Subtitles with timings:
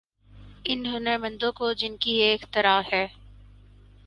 [0.65, 3.07] ان ہنرمندوں کو جن کی یہ اختراع ہے۔